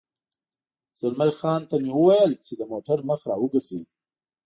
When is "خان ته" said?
1.39-1.75